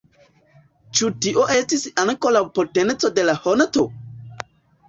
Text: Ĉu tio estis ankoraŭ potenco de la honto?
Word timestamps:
Ĉu 0.99 1.09
tio 1.25 1.43
estis 1.57 1.85
ankoraŭ 2.05 2.43
potenco 2.57 3.15
de 3.19 3.27
la 3.29 3.37
honto? 3.47 3.85